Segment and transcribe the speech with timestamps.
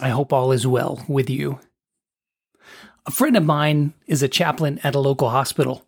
[0.00, 1.60] I hope all is well with you.
[3.06, 5.86] A friend of mine is a chaplain at a local hospital.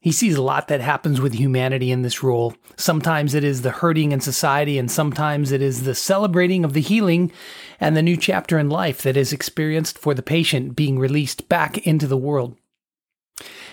[0.00, 2.54] He sees a lot that happens with humanity in this role.
[2.76, 6.80] Sometimes it is the hurting in society, and sometimes it is the celebrating of the
[6.80, 7.32] healing
[7.80, 11.78] and the new chapter in life that is experienced for the patient being released back
[11.78, 12.56] into the world.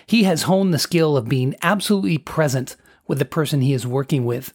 [0.08, 2.76] He has honed the skill of being absolutely present
[3.08, 4.54] with the person he is working with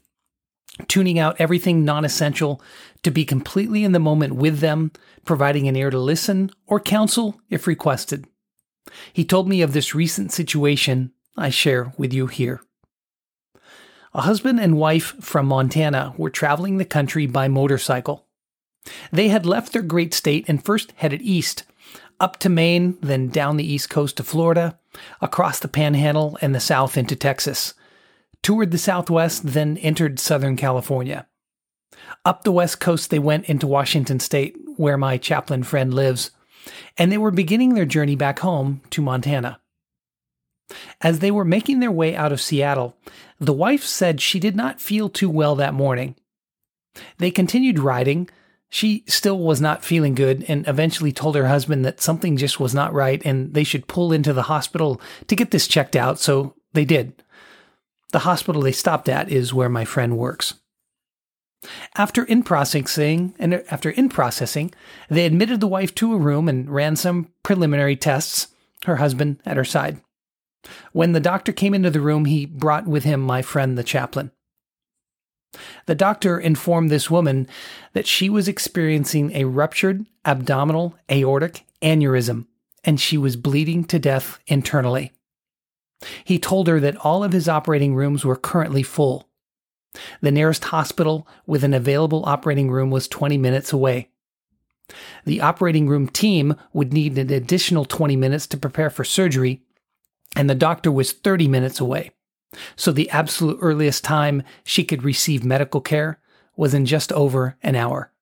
[0.87, 2.63] tuning out everything non essential
[3.03, 4.93] to be completely in the moment with them,
[5.25, 8.27] providing an ear to listen or counsel if requested.
[9.13, 12.61] He told me of this recent situation I share with you here.
[14.15, 18.27] A husband and wife from Montana were traveling the country by motorcycle.
[19.13, 21.65] They had left their great state and first headed east,
[22.19, 24.79] up to Maine, then down the east coast to Florida,
[25.21, 27.75] across the panhandle and the south into Texas,
[28.49, 31.27] toured the Southwest, then entered Southern California.
[32.25, 36.31] Up the West Coast, they went into Washington State, where my chaplain friend lives,
[36.97, 39.61] and they were beginning their journey back home to Montana.
[41.03, 42.97] As they were making their way out of Seattle,
[43.39, 46.15] the wife said she did not feel too well that morning.
[47.19, 48.31] They continued riding.
[48.71, 52.73] She still was not feeling good and eventually told her husband that something just was
[52.73, 56.55] not right and they should pull into the hospital to get this checked out, so
[56.73, 57.13] they did.
[58.13, 60.55] The hospital they stopped at is where my friend works.
[61.97, 64.73] After in processing and after in processing,
[65.11, 68.49] they admitted the wife to a room and ran some preliminary tests,
[68.85, 70.01] her husband at her side.
[70.93, 74.31] When the doctor came into the room, he brought with him my friend the chaplain.
[75.87, 77.49] The doctor informed this woman
[77.93, 82.47] that she was experiencing a ruptured abdominal aortic aneurysm
[82.85, 85.13] and she was bleeding to death internally.
[86.25, 89.29] He told her that all of his operating rooms were currently full.
[90.21, 94.11] The nearest hospital with an available operating room was 20 minutes away.
[95.25, 99.63] The operating room team would need an additional 20 minutes to prepare for surgery,
[100.37, 102.13] and the doctor was 30 minutes away.
[102.77, 106.21] So the absolute earliest time she could receive medical care
[106.57, 108.13] was in just over an hour.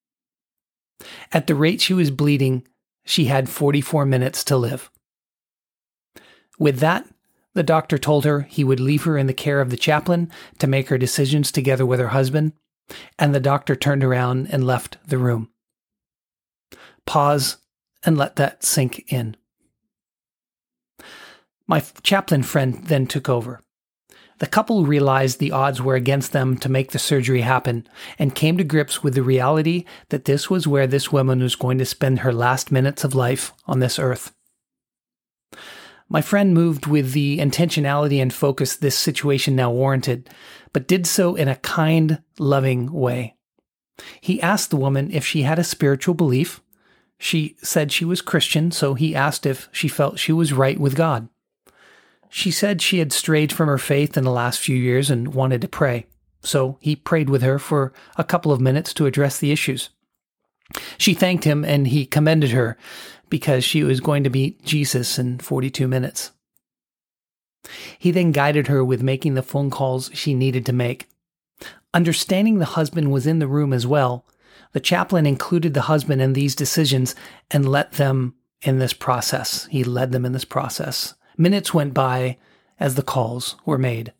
[1.32, 2.66] At the rate she was bleeding,
[3.04, 4.90] she had 44 minutes to live.
[6.58, 7.06] With that,
[7.56, 10.66] the doctor told her he would leave her in the care of the chaplain to
[10.66, 12.52] make her decisions together with her husband,
[13.18, 15.48] and the doctor turned around and left the room.
[17.06, 17.56] Pause
[18.04, 19.38] and let that sink in.
[21.66, 23.62] My chaplain friend then took over.
[24.38, 27.88] The couple realized the odds were against them to make the surgery happen
[28.18, 31.78] and came to grips with the reality that this was where this woman was going
[31.78, 34.34] to spend her last minutes of life on this earth.
[36.08, 40.30] My friend moved with the intentionality and focus this situation now warranted,
[40.72, 43.34] but did so in a kind, loving way.
[44.20, 46.60] He asked the woman if she had a spiritual belief.
[47.18, 50.94] She said she was Christian, so he asked if she felt she was right with
[50.94, 51.28] God.
[52.28, 55.60] She said she had strayed from her faith in the last few years and wanted
[55.62, 56.06] to pray,
[56.42, 59.90] so he prayed with her for a couple of minutes to address the issues.
[60.98, 62.76] She thanked him and he commended her
[63.28, 66.32] because she was going to meet Jesus in 42 minutes.
[67.98, 71.08] He then guided her with making the phone calls she needed to make.
[71.92, 74.24] Understanding the husband was in the room as well,
[74.72, 77.14] the chaplain included the husband in these decisions
[77.50, 79.66] and let them in this process.
[79.70, 81.14] He led them in this process.
[81.36, 82.36] Minutes went by
[82.78, 84.12] as the calls were made.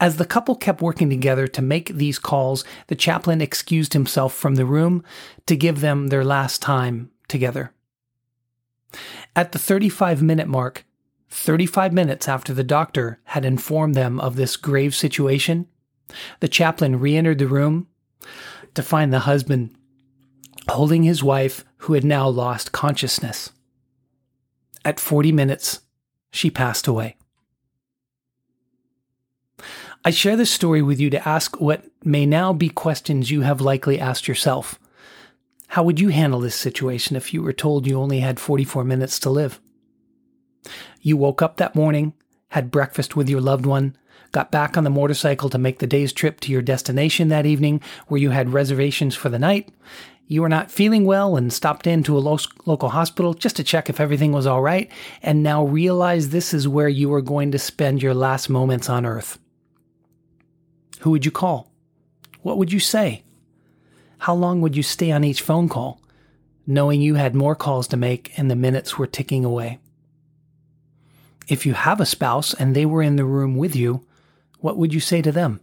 [0.00, 4.56] As the couple kept working together to make these calls, the chaplain excused himself from
[4.56, 5.04] the room
[5.46, 7.72] to give them their last time together.
[9.34, 10.84] At the 35 minute mark,
[11.30, 15.66] 35 minutes after the doctor had informed them of this grave situation,
[16.40, 17.86] the chaplain re entered the room
[18.74, 19.74] to find the husband
[20.68, 23.50] holding his wife, who had now lost consciousness.
[24.84, 25.80] At 40 minutes,
[26.30, 27.16] she passed away.
[30.04, 33.60] I share this story with you to ask what may now be questions you have
[33.60, 34.78] likely asked yourself
[35.70, 39.20] how would you handle this situation if you were told you only had 44 minutes
[39.20, 39.60] to live?
[41.00, 42.12] You woke up that morning,
[42.48, 43.96] had breakfast with your loved one,
[44.32, 47.80] got back on the motorcycle to make the day's trip to your destination that evening
[48.08, 49.72] where you had reservations for the night.
[50.26, 53.88] You were not feeling well and stopped into a lo- local hospital just to check
[53.88, 54.90] if everything was all right,
[55.22, 59.06] and now realize this is where you are going to spend your last moments on
[59.06, 59.38] earth.
[61.02, 61.70] Who would you call?
[62.42, 63.22] What would you say?
[64.20, 65.98] How long would you stay on each phone call,
[66.66, 69.78] knowing you had more calls to make and the minutes were ticking away?
[71.48, 74.04] If you have a spouse and they were in the room with you,
[74.58, 75.60] what would you say to them?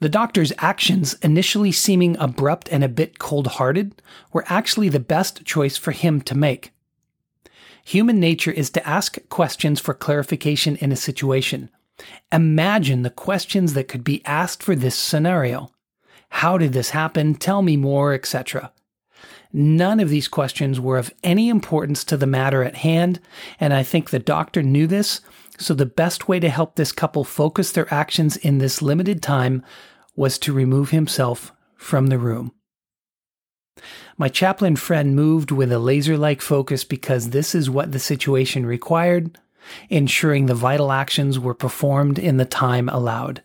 [0.00, 5.46] The doctor's actions, initially seeming abrupt and a bit cold hearted, were actually the best
[5.46, 6.72] choice for him to make.
[7.84, 11.70] Human nature is to ask questions for clarification in a situation.
[12.30, 15.70] Imagine the questions that could be asked for this scenario.
[16.38, 17.36] How did this happen?
[17.36, 18.72] Tell me more, etc.
[19.52, 23.20] None of these questions were of any importance to the matter at hand,
[23.60, 25.20] and I think the doctor knew this
[25.60, 29.62] so the best way to help this couple focus their actions in this limited time
[30.16, 32.50] was to remove himself from the room.
[34.18, 38.66] My chaplain friend moved with a laser like focus because this is what the situation
[38.66, 39.38] required,
[39.88, 43.44] ensuring the vital actions were performed in the time allowed.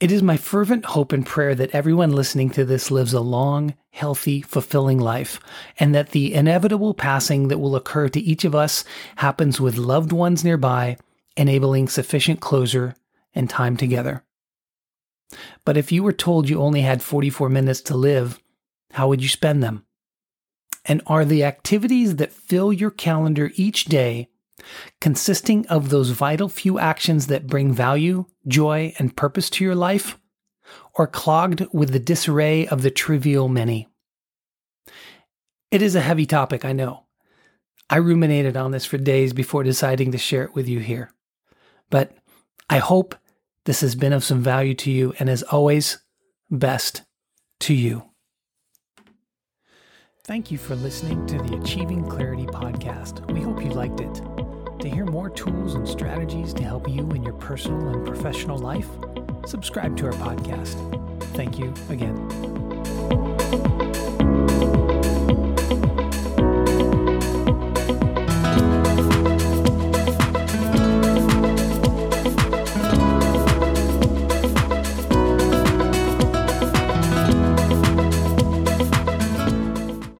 [0.00, 3.74] It is my fervent hope and prayer that everyone listening to this lives a long,
[3.90, 5.38] healthy, fulfilling life,
[5.78, 8.82] and that the inevitable passing that will occur to each of us
[9.16, 10.96] happens with loved ones nearby,
[11.36, 12.96] enabling sufficient closure
[13.34, 14.24] and time together.
[15.66, 18.40] But if you were told you only had 44 minutes to live,
[18.92, 19.84] how would you spend them?
[20.86, 24.29] And are the activities that fill your calendar each day
[25.00, 30.18] consisting of those vital few actions that bring value, joy, and purpose to your life,
[30.94, 33.88] or clogged with the disarray of the trivial many?
[35.70, 37.04] It is a heavy topic, I know.
[37.88, 41.10] I ruminated on this for days before deciding to share it with you here.
[41.90, 42.12] But
[42.68, 43.16] I hope
[43.64, 45.98] this has been of some value to you, and as always,
[46.50, 47.02] best
[47.60, 48.04] to you.
[50.24, 53.28] Thank you for listening to the Achieving Clarity podcast.
[53.32, 54.39] We hope you liked it.
[54.80, 58.88] To hear more tools and strategies to help you in your personal and professional life,
[59.46, 60.74] subscribe to our podcast.
[61.34, 62.99] Thank you again.